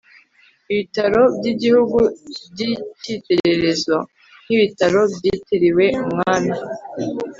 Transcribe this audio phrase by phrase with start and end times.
[0.73, 1.99] ibitaro by igihugu
[2.51, 3.95] by ikitegererezo
[4.45, 6.55] nk ibitaro byitiriwe umwami